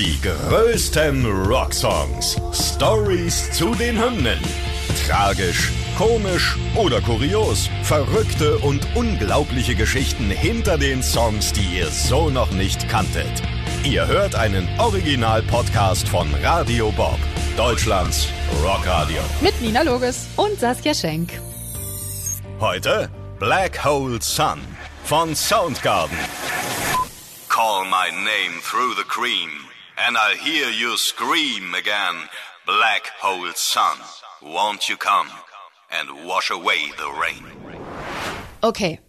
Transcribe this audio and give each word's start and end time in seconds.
Die 0.00 0.18
größten 0.22 1.26
Rocksongs. 1.44 2.40
Stories 2.54 3.52
zu 3.52 3.74
den 3.74 4.02
Hymnen. 4.02 4.38
Tragisch, 5.06 5.70
komisch 5.98 6.56
oder 6.74 7.02
kurios. 7.02 7.68
Verrückte 7.82 8.56
und 8.60 8.80
unglaubliche 8.96 9.74
Geschichten 9.74 10.30
hinter 10.30 10.78
den 10.78 11.02
Songs, 11.02 11.52
die 11.52 11.76
ihr 11.76 11.88
so 11.88 12.30
noch 12.30 12.50
nicht 12.52 12.88
kanntet. 12.88 13.42
Ihr 13.84 14.06
hört 14.06 14.34
einen 14.34 14.66
Original-Podcast 14.78 16.08
von 16.08 16.32
Radio 16.42 16.90
Bob, 16.92 17.18
Deutschlands 17.58 18.26
Rockradio. 18.64 19.20
Mit 19.42 19.60
Nina 19.60 19.82
Loges 19.82 20.28
und 20.36 20.58
Saskia 20.58 20.94
Schenk. 20.94 21.38
Heute 22.58 23.10
Black 23.38 23.84
Hole 23.84 24.18
Sun 24.22 24.60
von 25.04 25.36
Soundgarden. 25.36 26.16
Call 27.50 27.84
my 27.84 28.08
name 28.10 28.62
through 28.62 28.94
the 28.94 29.04
cream, 29.04 29.50
and 30.06 30.16
I'll 30.16 30.36
hear 30.36 30.68
you 30.70 30.96
scream 30.96 31.74
again. 31.74 32.28
Black 32.66 33.10
Hole 33.22 33.50
Sun, 33.54 33.96
won't 34.42 34.88
you 34.88 34.96
come 34.96 35.28
and 35.90 36.26
wash 36.26 36.50
away 36.50 36.92
the 36.96 37.10
rain? 37.20 37.44
Okay. 38.62 39.00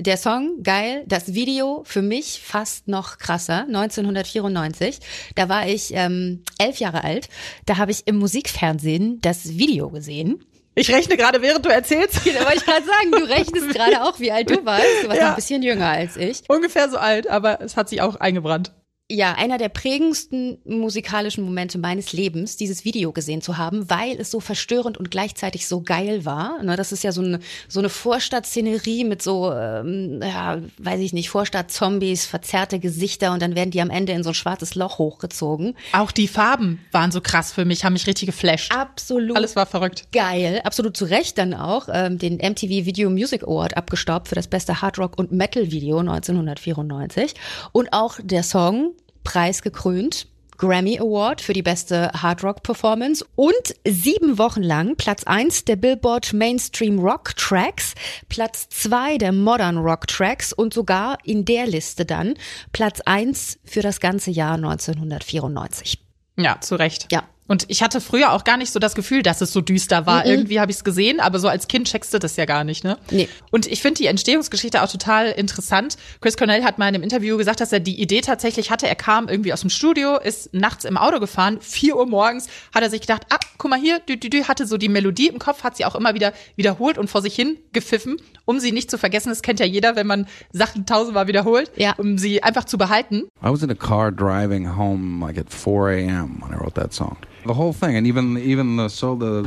Der 0.00 0.16
Song, 0.16 0.62
geil. 0.62 1.04
Das 1.06 1.32
Video 1.34 1.82
für 1.86 2.02
mich 2.02 2.40
fast 2.44 2.88
noch 2.88 3.16
krasser. 3.18 3.60
1994. 3.68 4.98
Da 5.34 5.48
war 5.48 5.66
ich 5.68 5.92
ähm, 5.94 6.42
elf 6.58 6.78
Jahre 6.78 7.04
alt. 7.04 7.28
Da 7.64 7.76
habe 7.78 7.92
ich 7.92 8.06
im 8.06 8.16
Musikfernsehen 8.16 9.20
das 9.20 9.56
Video 9.56 9.90
gesehen. 9.90 10.44
Ich 10.74 10.90
rechne 10.92 11.16
gerade, 11.16 11.40
während 11.40 11.64
du 11.64 11.70
erzählst. 11.70 12.16
Da 12.26 12.44
wollte 12.44 12.56
ich 12.56 12.64
gerade 12.66 12.84
sagen, 12.84 13.12
du 13.12 13.18
rechnest 13.32 13.68
gerade 13.70 14.02
auch, 14.02 14.18
wie 14.18 14.32
alt 14.32 14.50
du 14.50 14.64
warst. 14.66 14.84
Du 15.02 15.08
warst 15.08 15.20
Ja. 15.20 15.28
ein 15.30 15.36
bisschen 15.36 15.62
jünger 15.62 15.88
als 15.88 16.16
ich. 16.16 16.42
Ungefähr 16.48 16.90
so 16.90 16.98
alt, 16.98 17.28
aber 17.28 17.60
es 17.60 17.76
hat 17.76 17.88
sich 17.88 18.02
auch 18.02 18.16
eingebrannt. 18.16 18.72
Ja, 19.14 19.34
einer 19.34 19.58
der 19.58 19.68
prägendsten 19.68 20.58
musikalischen 20.64 21.44
Momente 21.44 21.78
meines 21.78 22.12
Lebens, 22.12 22.56
dieses 22.56 22.84
Video 22.84 23.12
gesehen 23.12 23.42
zu 23.42 23.58
haben, 23.58 23.88
weil 23.88 24.16
es 24.18 24.32
so 24.32 24.40
verstörend 24.40 24.98
und 24.98 25.12
gleichzeitig 25.12 25.68
so 25.68 25.82
geil 25.82 26.24
war. 26.24 26.60
Ne, 26.64 26.74
das 26.74 26.90
ist 26.90 27.04
ja 27.04 27.12
so 27.12 27.22
eine, 27.22 27.38
so 27.68 27.78
eine 27.78 27.90
Vorstadtszenerie 27.90 29.04
mit 29.04 29.22
so, 29.22 29.52
ähm, 29.52 30.20
ja, 30.20 30.58
weiß 30.78 30.98
ich 30.98 31.12
nicht, 31.12 31.30
Vorstadtzombies, 31.30 32.26
verzerrte 32.26 32.80
Gesichter 32.80 33.32
und 33.32 33.40
dann 33.40 33.54
werden 33.54 33.70
die 33.70 33.80
am 33.80 33.90
Ende 33.90 34.12
in 34.12 34.24
so 34.24 34.30
ein 34.30 34.34
schwarzes 34.34 34.74
Loch 34.74 34.98
hochgezogen. 34.98 35.76
Auch 35.92 36.10
die 36.10 36.26
Farben 36.26 36.80
waren 36.90 37.12
so 37.12 37.20
krass 37.20 37.52
für 37.52 37.64
mich, 37.64 37.84
haben 37.84 37.92
mich 37.92 38.08
richtig 38.08 38.26
geflasht. 38.26 38.74
Absolut. 38.74 39.36
Alles 39.36 39.54
war 39.54 39.66
verrückt. 39.66 40.08
Geil, 40.10 40.60
absolut 40.64 40.96
zu 40.96 41.04
Recht 41.04 41.38
dann 41.38 41.54
auch 41.54 41.88
ähm, 41.88 42.18
den 42.18 42.38
MTV 42.38 42.84
Video 42.84 43.10
Music 43.10 43.44
Award 43.44 43.76
abgestaubt 43.76 44.26
für 44.26 44.34
das 44.34 44.48
beste 44.48 44.82
Hardrock 44.82 45.16
und 45.16 45.30
Metal 45.30 45.70
Video 45.70 45.98
1994 45.98 47.34
und 47.70 47.92
auch 47.92 48.18
der 48.20 48.42
Song 48.42 48.92
preisgekrönt 49.24 50.28
Grammy 50.56 50.98
Award 50.98 51.40
für 51.40 51.52
die 51.52 51.62
beste 51.62 52.10
Hardrock 52.12 52.62
Performance 52.62 53.24
und 53.34 53.52
sieben 53.86 54.38
Wochen 54.38 54.62
lang 54.62 54.96
Platz 54.96 55.24
eins 55.24 55.64
der 55.64 55.76
Billboard 55.76 56.32
Mainstream 56.32 56.98
Rock 56.98 57.36
Tracks, 57.36 57.94
Platz 58.28 58.68
zwei 58.68 59.18
der 59.18 59.32
Modern 59.32 59.78
Rock 59.78 60.06
Tracks 60.06 60.52
und 60.52 60.72
sogar 60.72 61.18
in 61.24 61.44
der 61.44 61.66
Liste 61.66 62.04
dann 62.04 62.34
Platz 62.72 63.00
eins 63.00 63.58
für 63.64 63.80
das 63.80 64.00
ganze 64.00 64.30
Jahr 64.30 64.54
1994. 64.54 65.98
Ja, 66.36 66.60
zu 66.60 66.76
Recht. 66.76 67.10
Ja. 67.12 67.24
Und 67.46 67.66
ich 67.68 67.82
hatte 67.82 68.00
früher 68.00 68.32
auch 68.32 68.44
gar 68.44 68.56
nicht 68.56 68.72
so 68.72 68.78
das 68.78 68.94
Gefühl, 68.94 69.22
dass 69.22 69.40
es 69.42 69.52
so 69.52 69.60
düster 69.60 70.06
war. 70.06 70.24
Irgendwie 70.24 70.60
habe 70.60 70.70
ich 70.70 70.78
es 70.78 70.84
gesehen, 70.84 71.20
aber 71.20 71.38
so 71.38 71.48
als 71.48 71.68
Kind 71.68 71.88
checkst 71.88 72.14
du 72.14 72.18
das 72.18 72.36
ja 72.36 72.46
gar 72.46 72.64
nicht, 72.64 72.84
ne? 72.84 72.96
Nee. 73.10 73.28
Und 73.50 73.66
ich 73.66 73.82
finde 73.82 73.98
die 73.98 74.06
Entstehungsgeschichte 74.06 74.82
auch 74.82 74.90
total 74.90 75.26
interessant. 75.32 75.96
Chris 76.22 76.38
Cornell 76.38 76.64
hat 76.64 76.78
mal 76.78 76.88
in 76.88 76.94
einem 76.94 77.02
Interview 77.04 77.36
gesagt, 77.36 77.60
dass 77.60 77.70
er 77.72 77.80
die 77.80 78.00
Idee 78.00 78.22
tatsächlich 78.22 78.70
hatte. 78.70 78.88
Er 78.88 78.94
kam 78.94 79.28
irgendwie 79.28 79.52
aus 79.52 79.60
dem 79.60 79.68
Studio, 79.68 80.16
ist 80.18 80.54
nachts 80.54 80.86
im 80.86 80.96
Auto 80.96 81.20
gefahren, 81.20 81.58
4 81.60 81.96
Uhr 81.96 82.06
morgens, 82.06 82.48
hat 82.74 82.82
er 82.82 82.88
sich 82.88 83.02
gedacht, 83.02 83.26
ah, 83.28 83.38
guck 83.58 83.70
mal 83.70 83.78
hier, 83.78 83.98
dü, 84.00 84.16
dü, 84.16 84.30
dü, 84.30 84.44
hatte 84.44 84.66
so 84.66 84.78
die 84.78 84.88
Melodie 84.88 85.28
im 85.28 85.38
Kopf, 85.38 85.64
hat 85.64 85.76
sie 85.76 85.84
auch 85.84 85.94
immer 85.94 86.14
wieder 86.14 86.32
wiederholt 86.56 86.96
und 86.96 87.10
vor 87.10 87.20
sich 87.20 87.34
hin 87.34 87.58
gepfiffen, 87.74 88.16
um 88.46 88.58
sie 88.58 88.72
nicht 88.72 88.90
zu 88.90 88.96
vergessen. 88.96 89.28
Das 89.28 89.42
kennt 89.42 89.60
ja 89.60 89.66
jeder, 89.66 89.96
wenn 89.96 90.06
man 90.06 90.26
Sachen 90.52 90.86
tausendmal 90.86 91.26
wiederholt, 91.26 91.70
Ja. 91.76 91.92
um 91.98 92.16
sie 92.16 92.42
einfach 92.42 92.64
zu 92.64 92.78
behalten. 92.78 93.24
I 93.42 93.50
was 93.50 93.62
in 93.62 93.70
a 93.70 93.74
car 93.74 94.10
driving 94.10 94.76
home 94.76 95.24
like 95.24 95.36
at 95.38 95.52
4 95.52 95.88
a.m. 95.90 96.40
when 96.42 96.52
I 96.58 96.60
wrote 96.62 96.80
that 96.80 96.94
song. 96.94 97.18
The 97.46 97.54
whole 97.54 97.72
thing, 97.72 97.96
and 97.96 98.06
even 98.06 98.38
even 98.38 98.76
the 98.76 98.88
so 98.88 99.14
the 99.14 99.42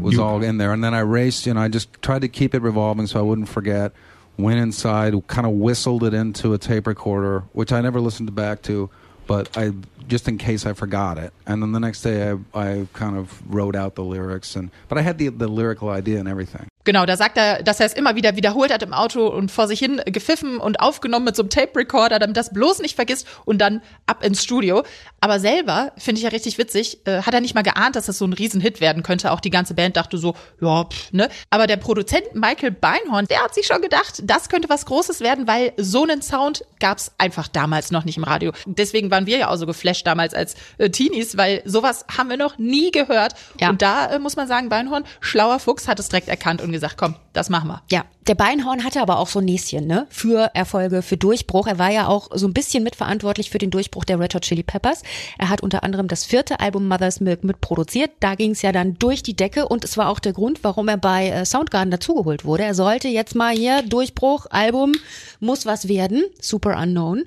was 0.00 0.18
all 0.18 0.42
in 0.42 0.58
there. 0.58 0.72
And 0.72 0.82
then 0.82 0.94
I 0.94 1.00
raced, 1.00 1.46
you 1.46 1.54
know, 1.54 1.60
I 1.60 1.68
just 1.68 1.92
tried 2.02 2.22
to 2.22 2.28
keep 2.28 2.54
it 2.54 2.62
revolving 2.62 3.06
so 3.06 3.18
I 3.20 3.22
wouldn't 3.22 3.48
forget. 3.48 3.92
Went 4.36 4.58
inside, 4.58 5.14
kind 5.26 5.46
of 5.46 5.52
whistled 5.52 6.02
it 6.04 6.14
into 6.14 6.54
a 6.54 6.58
tape 6.58 6.86
recorder, 6.86 7.40
which 7.52 7.72
I 7.72 7.80
never 7.80 8.00
listened 8.00 8.34
back 8.34 8.62
to, 8.62 8.88
but 9.26 9.56
I 9.56 9.72
just 10.08 10.28
in 10.28 10.38
case 10.38 10.64
I 10.64 10.72
forgot 10.72 11.18
it. 11.18 11.32
And 11.46 11.62
then 11.62 11.72
the 11.72 11.80
next 11.80 12.02
day, 12.02 12.30
I 12.30 12.38
I 12.54 12.88
kind 12.94 13.16
of 13.16 13.42
wrote 13.52 13.76
out 13.76 13.94
the 13.94 14.04
lyrics, 14.04 14.56
and 14.56 14.70
but 14.88 14.98
I 14.98 15.02
had 15.02 15.18
the 15.18 15.28
the 15.28 15.48
lyrical 15.48 15.90
idea 15.90 16.18
and 16.18 16.28
everything. 16.28 16.69
Genau, 16.90 17.06
da 17.06 17.16
sagt 17.16 17.36
er, 17.36 17.62
dass 17.62 17.78
er 17.78 17.86
es 17.86 17.92
immer 17.92 18.16
wieder 18.16 18.34
wiederholt 18.34 18.72
hat 18.72 18.82
im 18.82 18.92
Auto 18.92 19.28
und 19.28 19.52
vor 19.52 19.68
sich 19.68 19.78
hin 19.78 20.02
gepfiffen 20.06 20.58
und 20.58 20.80
aufgenommen 20.80 21.26
mit 21.26 21.36
so 21.36 21.42
einem 21.42 21.50
Tape-Recorder, 21.50 22.18
damit 22.18 22.36
das 22.36 22.52
bloß 22.52 22.80
nicht 22.80 22.96
vergisst 22.96 23.28
und 23.44 23.60
dann 23.60 23.80
ab 24.06 24.24
ins 24.24 24.42
Studio. 24.42 24.82
Aber 25.20 25.38
selber, 25.38 25.92
finde 25.98 26.18
ich 26.18 26.24
ja 26.24 26.30
richtig 26.30 26.58
witzig, 26.58 27.06
äh, 27.06 27.22
hat 27.22 27.32
er 27.32 27.40
nicht 27.40 27.54
mal 27.54 27.62
geahnt, 27.62 27.94
dass 27.94 28.06
das 28.06 28.18
so 28.18 28.24
ein 28.24 28.32
Riesenhit 28.32 28.80
werden 28.80 29.04
könnte. 29.04 29.30
Auch 29.30 29.38
die 29.38 29.50
ganze 29.50 29.74
Band 29.74 29.96
dachte 29.96 30.18
so, 30.18 30.34
ja, 30.60 30.82
pff, 30.82 31.12
ne. 31.12 31.28
Aber 31.48 31.68
der 31.68 31.76
Produzent 31.76 32.34
Michael 32.34 32.72
Beinhorn, 32.72 33.26
der 33.26 33.44
hat 33.44 33.54
sich 33.54 33.66
schon 33.66 33.82
gedacht, 33.82 34.22
das 34.24 34.48
könnte 34.48 34.68
was 34.68 34.84
Großes 34.84 35.20
werden, 35.20 35.46
weil 35.46 35.72
so 35.76 36.02
einen 36.02 36.22
Sound 36.22 36.64
gab's 36.80 37.12
einfach 37.18 37.46
damals 37.46 37.92
noch 37.92 38.04
nicht 38.04 38.16
im 38.16 38.24
Radio. 38.24 38.50
Deswegen 38.66 39.12
waren 39.12 39.26
wir 39.26 39.38
ja 39.38 39.50
auch 39.50 39.56
so 39.56 39.66
geflasht 39.66 40.08
damals 40.08 40.34
als 40.34 40.56
äh, 40.78 40.90
Teenies, 40.90 41.36
weil 41.36 41.62
sowas 41.66 42.04
haben 42.18 42.30
wir 42.30 42.36
noch 42.36 42.58
nie 42.58 42.90
gehört. 42.90 43.34
Ja. 43.60 43.70
Und 43.70 43.80
da 43.80 44.06
äh, 44.06 44.18
muss 44.18 44.34
man 44.34 44.48
sagen, 44.48 44.68
Beinhorn, 44.70 45.04
schlauer 45.20 45.60
Fuchs, 45.60 45.86
hat 45.86 46.00
es 46.00 46.08
direkt 46.08 46.26
erkannt 46.26 46.60
und 46.62 46.72
gesagt, 46.72 46.79
komm, 46.96 47.16
das 47.32 47.50
machen 47.50 47.68
wir. 47.68 47.82
Ja, 47.90 48.04
der 48.26 48.34
Beinhorn 48.34 48.84
hatte 48.84 49.00
aber 49.00 49.18
auch 49.18 49.28
so 49.28 49.38
ein 49.40 49.44
Näschen, 49.44 49.86
ne? 49.86 50.06
Für 50.10 50.50
Erfolge, 50.54 51.02
für 51.02 51.16
Durchbruch. 51.16 51.66
Er 51.66 51.78
war 51.78 51.90
ja 51.90 52.06
auch 52.06 52.28
so 52.32 52.46
ein 52.46 52.52
bisschen 52.52 52.82
mitverantwortlich 52.82 53.50
für 53.50 53.58
den 53.58 53.70
Durchbruch 53.70 54.04
der 54.04 54.20
Red 54.20 54.34
Hot 54.34 54.42
Chili 54.42 54.62
Peppers. 54.62 55.02
Er 55.38 55.48
hat 55.48 55.62
unter 55.62 55.82
anderem 55.82 56.06
das 56.06 56.24
vierte 56.24 56.60
Album 56.60 56.86
Mother's 56.86 57.20
Milk 57.20 57.44
mitproduziert. 57.44 58.10
Da 58.20 58.34
ging 58.34 58.52
es 58.52 58.62
ja 58.62 58.72
dann 58.72 58.94
durch 58.98 59.22
die 59.22 59.34
Decke 59.34 59.68
und 59.68 59.84
es 59.84 59.96
war 59.96 60.08
auch 60.08 60.20
der 60.20 60.32
Grund, 60.32 60.62
warum 60.62 60.88
er 60.88 60.96
bei 60.96 61.28
äh, 61.28 61.44
Soundgarden 61.44 61.90
dazugeholt 61.90 62.44
wurde. 62.44 62.64
Er 62.64 62.74
sollte 62.74 63.08
jetzt 63.08 63.34
mal 63.34 63.54
hier 63.54 63.82
Durchbruch, 63.82 64.46
Album, 64.50 64.92
muss 65.40 65.66
was 65.66 65.88
werden, 65.88 66.22
Super 66.40 66.78
Unknown. 66.78 67.24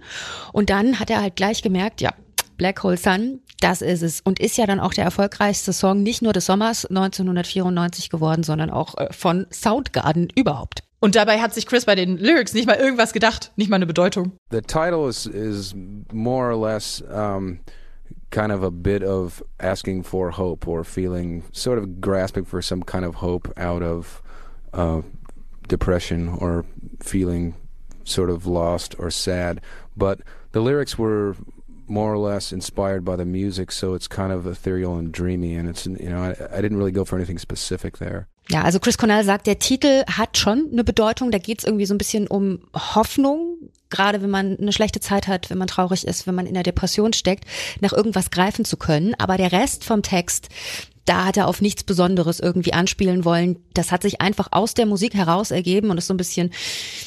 Und 0.51 0.69
dann 0.69 0.99
hat 0.99 1.09
er 1.09 1.21
halt 1.21 1.35
gleich 1.35 1.61
gemerkt, 1.61 2.01
ja, 2.01 2.11
Black 2.63 2.81
Hole 2.81 2.95
Sun, 2.95 3.41
das 3.59 3.81
ist 3.81 4.03
es. 4.03 4.21
Und 4.21 4.39
ist 4.39 4.57
ja 4.57 4.65
dann 4.65 4.79
auch 4.79 4.93
der 4.93 5.03
erfolgreichste 5.03 5.73
Song 5.73 6.01
nicht 6.01 6.21
nur 6.21 6.31
des 6.31 6.45
Sommers 6.45 6.85
1994 6.85 8.09
geworden, 8.09 8.43
sondern 8.43 8.69
auch 8.69 8.97
äh, 8.97 9.11
von 9.11 9.47
Soundgarden 9.51 10.29
überhaupt. 10.33 10.85
Und 11.01 11.17
dabei 11.17 11.41
hat 11.41 11.53
sich 11.53 11.67
Chris 11.67 11.83
bei 11.83 11.95
den 11.95 12.17
Lyrics 12.17 12.53
nicht 12.53 12.65
mal 12.65 12.77
irgendwas 12.77 13.11
gedacht, 13.11 13.51
nicht 13.57 13.69
mal 13.69 13.75
eine 13.75 13.85
Bedeutung. 13.85 14.31
The 14.49 14.61
title 14.61 15.09
is 15.09 15.25
is 15.25 15.75
more 16.13 16.55
or 16.55 16.69
less 16.69 17.03
um, 17.13 17.59
kind 18.31 18.53
of 18.53 18.63
a 18.63 18.69
bit 18.69 19.03
of 19.03 19.43
asking 19.59 20.05
for 20.05 20.37
hope 20.37 20.65
or 20.65 20.85
feeling 20.85 21.43
sort 21.51 21.79
of 21.79 21.99
grasping 21.99 22.45
for 22.45 22.61
some 22.61 22.85
kind 22.85 23.03
of 23.03 23.21
hope 23.21 23.51
out 23.59 23.83
of 23.83 24.23
uh, 24.73 25.01
depression 25.67 26.29
or 26.29 26.63
feeling 27.01 27.55
sort 28.05 28.29
of 28.29 28.47
lost 28.47 28.95
or 28.97 29.11
sad. 29.11 29.59
But 29.97 30.21
the 30.53 30.61
lyrics 30.61 30.97
were 30.97 31.35
more 31.87 32.13
or 32.13 32.17
less 32.17 32.51
inspired 32.51 33.03
by 33.03 33.15
the 33.15 33.25
music, 33.25 33.71
so 33.71 33.95
it's 33.95 34.07
kind 34.07 34.31
of 34.31 34.45
ethereal 34.45 34.97
and 34.97 35.11
dreamy. 35.11 35.55
And 35.55 35.69
it's 35.69 35.85
you 35.85 36.09
know 36.09 36.21
I, 36.21 36.57
I 36.57 36.61
didn't 36.61 36.77
really 36.77 36.91
go 36.91 37.05
for 37.05 37.15
anything 37.15 37.39
specific 37.39 37.97
there. 37.97 38.27
Ja, 38.49 38.63
also 38.63 38.79
Chris 38.79 38.97
Cornell 38.97 39.23
sagt, 39.23 39.47
der 39.47 39.59
Titel 39.59 40.03
hat 40.05 40.37
schon 40.37 40.69
eine 40.71 40.83
Bedeutung. 40.83 41.31
Da 41.31 41.37
geht's 41.37 41.63
irgendwie 41.63 41.85
so 41.85 41.93
ein 41.93 41.97
bisschen 41.97 42.27
um 42.27 42.59
Hoffnung, 42.75 43.69
gerade 43.89 44.21
wenn 44.21 44.29
man 44.29 44.57
eine 44.57 44.73
schlechte 44.73 44.99
Zeit 44.99 45.27
hat, 45.27 45.49
wenn 45.49 45.57
man 45.57 45.67
traurig 45.67 46.05
ist, 46.05 46.27
wenn 46.27 46.35
man 46.35 46.45
in 46.45 46.53
der 46.53 46.63
Depression 46.63 47.13
steckt, 47.13 47.45
nach 47.79 47.93
irgendwas 47.93 48.31
greifen 48.31 48.65
zu 48.65 48.75
können. 48.75 49.15
Aber 49.17 49.37
der 49.37 49.53
Rest 49.53 49.85
vom 49.85 50.01
Text, 50.01 50.49
da 51.05 51.25
hat 51.25 51.37
er 51.37 51.47
auf 51.47 51.61
nichts 51.61 51.83
Besonderes 51.83 52.39
irgendwie 52.39 52.73
anspielen 52.73 53.25
wollen. 53.25 53.57
Das 53.73 53.91
hat 53.91 54.03
sich 54.03 54.21
einfach 54.21 54.49
aus 54.51 54.73
der 54.73 54.85
Musik 54.85 55.13
heraus 55.13 55.51
ergeben 55.51 55.89
und 55.89 55.97
ist 55.97 56.07
so 56.07 56.13
ein 56.13 56.17
bisschen, 56.17 56.51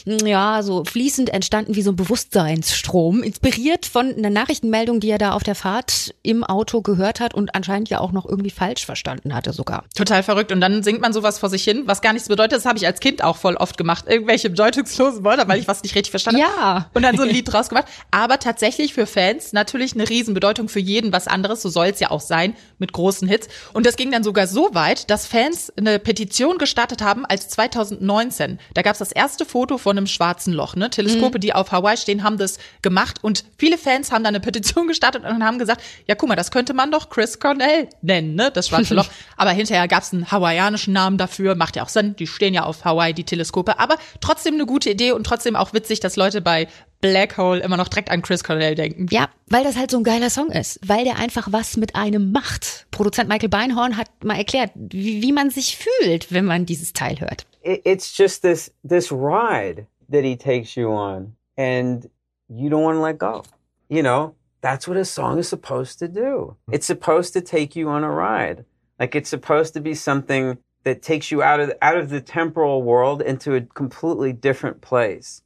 ja, 0.05 0.63
so 0.63 0.85
fließend 0.85 1.31
entstanden 1.31 1.77
wie 1.77 1.83
so 1.83 1.93
ein 1.93 1.97
Bewusstseinsstrom, 1.97 3.23
inspiriert 3.23 3.87
von 3.87 4.15
einer 4.15 4.31
Nachrichtenmeldung, 4.31 5.01
die 5.01 5.09
er 5.09 5.19
da 5.19 5.33
auf 5.33 5.43
der 5.43 5.55
Fahrt 5.55 6.15
im 6.23 6.45
Auto 6.45 6.83
gehört 6.83 7.21
hat 7.21 7.35
und 7.35 7.55
anscheinend 7.55 7.89
ja 7.89 8.01
auch 8.01 8.13
noch 8.13 8.27
irgendwie 8.27 8.51
falsch 8.51 8.85
verstanden 8.85 9.35
hatte 9.35 9.53
sogar. 9.53 9.85
Total 9.95 10.23
verrückt. 10.23 10.53
Und 10.53 10.61
dann 10.61 10.83
singt 10.83 11.01
man 11.01 11.13
sowas 11.13 11.39
vor 11.39 11.49
sich 11.49 11.65
hin, 11.65 11.85
was 11.87 12.03
gar 12.03 12.13
nichts 12.13 12.29
bedeutet. 12.29 12.59
Das 12.59 12.67
habe 12.67 12.79
ich 12.79 12.87
als 12.87 13.01
Kind 13.01 13.25
auch 13.25 13.37
voll 13.37 13.57
oft 13.57 13.79
gemacht. 13.79 14.05
Irgendwelche 14.09 14.51
bedeutungslosen 14.51 15.25
Wörter, 15.25 15.49
weil 15.49 15.59
ich 15.59 15.69
was 15.69 15.83
nicht 15.83 15.95
richtig 15.95 16.11
verstanden 16.11 16.43
habe. 16.43 16.53
Ja. 16.57 16.91
Und 16.93 17.03
dann 17.03 17.17
so 17.17 17.23
ein 17.23 17.31
Lied 17.31 17.51
draus 17.51 17.71
gemacht. 17.71 17.87
Aber 18.11 18.39
tatsächlich 18.39 18.93
für 18.93 19.07
Fans 19.07 19.53
natürlich 19.53 19.95
eine 19.95 20.09
Riesenbedeutung 20.09 20.69
für 20.69 20.81
jeden 20.81 21.13
was 21.13 21.29
anderes. 21.29 21.63
So 21.63 21.69
soll 21.69 21.87
es 21.87 22.01
ja 22.01 22.11
auch 22.11 22.21
sein 22.21 22.55
mit 22.79 22.93
großen 22.93 23.27
Hits. 23.27 23.49
Und 23.73 23.86
Und 23.87 23.91
das 23.91 23.97
ging 23.99 24.11
dann 24.11 24.25
sogar 24.25 24.49
so 24.49 24.75
weit, 24.75 25.11
dass 25.11 25.29
Fans 25.29 25.73
eine 25.77 26.01
Petition 26.01 26.59
gestartet 26.59 27.03
haben, 27.03 27.25
als 27.25 27.49
2019, 27.51 28.59
da 28.75 28.83
gab 28.83 28.95
es 28.95 28.99
das 28.99 29.13
erste 29.13 29.45
Foto 29.45 29.79
von 29.79 29.97
einem 29.97 30.09
schwarzen 30.09 30.53
Loch. 30.53 30.75
Ne? 30.75 30.91
Teleskope, 30.91 31.39
mhm. 31.39 31.41
die 31.41 31.53
auf 31.53 31.71
Hawaii 31.71 31.97
stehen, 31.97 32.25
haben 32.25 32.37
das 32.37 32.59
gemacht 32.83 33.23
und 33.23 33.45
viele 33.57 33.79
Fans 33.79 34.11
haben 34.11 34.25
dann 34.25 34.35
eine 34.35 34.41
Petition 34.41 34.89
gestartet 34.89 35.23
und 35.23 35.45
haben 35.45 35.61
gesagt, 35.61 35.85
ja 36.09 36.17
guck 36.17 36.29
mal, 36.29 36.35
das 36.35 36.51
könnte 36.51 36.75
man 36.75 36.91
doch 36.91 37.11
Chris 37.11 37.39
Cornell 37.39 37.89
nennen, 38.03 38.35
ne? 38.35 38.51
das 38.53 38.67
schwarze 38.67 38.95
Loch. 38.97 39.07
Aber 39.37 39.53
hinterher 39.53 39.87
gab 39.87 40.03
es 40.03 40.13
einen 40.13 40.33
hawaiianischen 40.33 40.93
Namen 40.93 41.17
dafür, 41.17 41.55
macht 41.55 41.77
ja 41.77 41.85
auch 41.85 41.89
Sinn, 41.89 42.17
die 42.17 42.27
stehen 42.27 42.55
ja 42.55 42.65
auf 42.65 42.85
Hawaii, 42.85 43.15
die 43.15 43.23
Teleskope. 43.23 43.79
Aber 43.79 43.99
trotzdem 44.21 44.55
eine 44.55 44.67
gute 44.67 44.91
Idee 44.91 45.13
und 45.13 45.23
trotzdem 45.23 45.55
auch 45.55 45.75
witzig, 45.75 46.01
dass 46.01 46.17
Leute 46.17 46.41
bei 46.41 46.67
Black 47.11 47.37
Hole 47.39 47.61
immer 47.61 47.77
noch 47.77 47.89
direkt 47.89 48.11
an 48.11 48.23
Chris 48.23 48.45
Cornell 48.45 48.75
denken. 48.75 49.07
Ja, 49.11 49.29
weil 49.49 49.65
das 49.65 49.77
halt 49.77 49.91
so 49.91 49.99
ein 49.99 50.05
geiler 50.05 50.31
Song 50.31 50.51
ist, 50.51 50.81
weil 50.87 51.05
der 51.05 51.19
einfach 51.19 51.53
was 51.53 51.77
mit 51.77 51.95
einem 51.95 52.33
macht. 52.33 52.87
Produzent 52.91 53.29
Michael 53.29 53.49
Beinhorn 53.49 53.97
hat 53.97 54.09
mal 54.25 54.37
erklärt, 54.37 54.73
wie, 54.75 55.23
wie 55.23 55.33
man 55.33 55.51
sich 55.51 55.77
fühlt, 55.77 56.33
wenn 56.33 56.45
man 56.45 56.67
dieses 56.67 56.93
Teil 56.93 57.21
hört. 57.21 57.47
It's 57.63 58.17
just 58.17 58.43
this 58.43 58.73
this 58.89 59.11
ride 59.11 59.87
that 60.11 60.23
he 60.23 60.37
takes 60.37 60.77
you 60.77 60.89
on 60.89 61.35
and 61.57 62.09
you 62.49 62.69
don't 62.69 62.85
want 62.85 62.97
to 62.97 63.03
let 63.03 63.19
go. 63.19 63.43
You 63.89 64.03
know, 64.03 64.35
that's 64.61 64.87
what 64.87 64.97
a 64.97 65.05
song 65.05 65.39
is 65.39 65.49
supposed 65.49 65.99
to 65.99 66.09
do. 66.09 66.57
It's 66.71 66.87
supposed 66.87 67.33
to 67.35 67.41
take 67.41 67.77
you 67.77 67.89
on 67.89 68.05
a 68.05 68.11
ride. 68.11 68.65
Like 68.99 69.15
it's 69.15 69.29
supposed 69.29 69.75
to 69.75 69.81
be 69.81 69.95
something 69.95 70.59
that 70.85 71.03
takes 71.03 71.31
you 71.31 71.43
out 71.43 71.61
of 71.61 71.73
out 71.83 71.97
of 71.97 72.11
the 72.11 72.21
temporal 72.21 72.83
world 72.83 73.21
into 73.21 73.55
a 73.55 73.61
completely 73.61 74.33
different 74.33 74.81
place. 74.81 75.43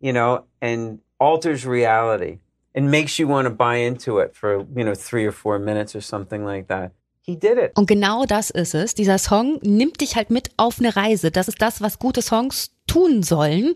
You 0.00 0.12
know, 0.12 0.44
and 0.60 1.00
alters 1.18 1.66
reality 1.66 2.38
and 2.74 2.90
makes 2.90 3.18
you 3.18 3.26
want 3.26 3.46
to 3.46 3.50
buy 3.50 3.76
into 3.76 4.18
it 4.18 4.36
for, 4.36 4.66
you 4.74 4.84
know, 4.84 4.94
3 4.94 5.26
or 5.26 5.32
4 5.32 5.58
minutes 5.58 5.96
or 5.96 6.02
something 6.02 6.44
like 6.44 6.68
that. 6.68 6.92
He 7.22 7.34
did 7.34 7.58
it. 7.58 7.72
Und 7.74 7.86
genau 7.86 8.24
das 8.24 8.50
ist 8.50 8.74
es. 8.74 8.94
Dieser 8.94 9.18
Song 9.18 9.58
nimmt 9.62 10.00
dich 10.00 10.14
halt 10.14 10.30
mit 10.30 10.50
auf 10.56 10.78
eine 10.78 10.94
Reise. 10.94 11.30
Das 11.30 11.48
ist 11.48 11.60
das, 11.60 11.80
was 11.80 11.98
gute 11.98 12.22
Songs 12.22 12.70
tun 12.86 13.22
sollen, 13.22 13.74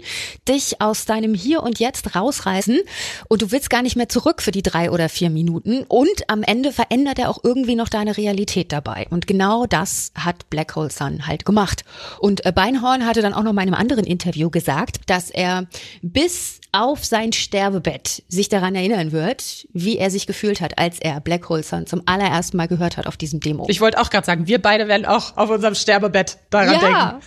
dich 0.49 0.81
aus 0.81 1.05
deinem 1.05 1.35
Hier 1.35 1.62
und 1.62 1.79
Jetzt 1.79 2.15
rausreißen 2.15 2.81
und 3.29 3.43
du 3.43 3.51
willst 3.51 3.71
gar 3.71 3.83
nicht 3.83 3.97
mehr 3.97 4.09
zurück 4.09 4.43
für 4.43 4.51
die 4.51 4.62
drei 4.62 4.91
oder 4.91 5.09
vier 5.09 5.31
Minuten 5.31 5.85
und 5.89 6.29
am 6.29 6.43
Ende 6.43 6.73
verändert 6.73 7.19
er 7.19 7.31
auch 7.31 7.43
irgendwie 7.43 7.75
noch 7.75 7.89
deine 7.89 8.17
Realität 8.17 8.73
dabei 8.73 9.07
und 9.11 9.27
genau 9.27 9.67
das 9.67 10.12
hat 10.15 10.49
Black 10.51 10.77
Hole 10.77 10.91
Sun 10.91 11.27
halt 11.27 11.45
gemacht 11.45 11.85
und 12.19 12.45
äh, 12.47 12.53
Beinhorn 12.53 13.07
hatte 13.07 13.23
dann 13.23 13.35
auch 13.35 13.43
noch 13.43 13.53
mal 13.53 13.62
in 13.62 13.69
einem 13.69 13.81
anderen 13.81 14.05
Interview 14.05 14.51
gesagt, 14.51 15.01
dass 15.07 15.31
er 15.31 15.67
bis 16.03 16.61
auf 16.73 17.05
sein 17.05 17.33
Sterbebett 17.33 18.23
sich 18.29 18.49
daran 18.49 18.75
erinnern 18.75 19.12
wird, 19.12 19.67
wie 19.73 19.99
er 19.99 20.11
sich 20.11 20.27
gefühlt 20.27 20.61
hat, 20.61 20.79
als 20.79 21.01
er 21.01 21.21
Black 21.21 21.49
Hole 21.49 21.62
Sun 21.62 21.87
zum 21.87 22.03
allerersten 22.07 22.57
Mal 22.57 22.69
gehört 22.69 22.97
hat 22.97 23.07
auf 23.07 23.17
diesem 23.17 23.41
Demo. 23.41 23.67
Ich 23.69 23.81
wollte 23.81 24.01
auch 24.01 24.11
gerade 24.11 24.27
sagen, 24.27 24.47
wir 24.47 24.61
beide 24.62 24.87
werden 24.89 25.07
auch 25.07 25.37
auf 25.37 25.51
unserem 25.51 25.75
Sterbebett 25.75 26.39
daran 26.51 26.75
ja. 26.75 26.79
denken. 26.79 27.27